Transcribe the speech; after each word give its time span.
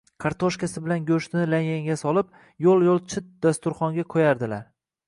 kartoshkasi 0.23 0.81
bilan 0.85 1.05
goʼshtini 1.09 1.43
laganga 1.51 1.99
solib, 2.03 2.35
yoʼl-yoʼl 2.69 3.05
chit 3.13 3.31
dasturxonga 3.47 4.09
qoʼyardilar. 4.17 4.69